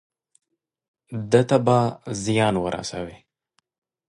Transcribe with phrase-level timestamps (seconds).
[1.31, 1.77] ده ته به
[2.23, 3.17] زیان ورسوي.